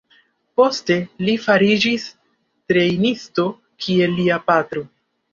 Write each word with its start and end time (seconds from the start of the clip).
Poste 0.59 0.95
li 1.25 1.33
fariĝis 1.41 2.05
trejnisto 2.71 3.45
kiel 3.85 4.17
lia 4.21 4.39
patro. 4.49 4.83